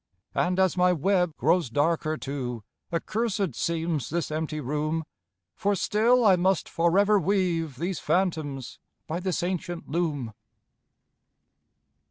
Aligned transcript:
And 0.33 0.59
as 0.59 0.75
my 0.75 0.91
web 0.93 1.37
grows 1.37 1.69
darker 1.69 2.17
too, 2.17 2.63
Accursed 2.91 3.53
seems 3.53 4.09
this 4.09 4.31
empty 4.31 4.59
room; 4.59 5.03
For 5.53 5.75
still 5.75 6.25
I 6.25 6.35
must 6.35 6.67
forever 6.67 7.19
weave 7.19 7.75
These 7.75 7.99
phantoms 7.99 8.79
by 9.05 9.19
this 9.19 9.43
ancient 9.43 9.87
loom. 9.87 10.33